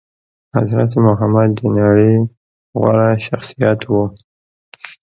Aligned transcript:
حضرت 0.57 0.91
محمد 1.05 1.49
د 1.59 1.61
نړي 1.79 2.13
غوره 2.79 3.09
شخصيت 3.25 3.79
وو 3.89 4.03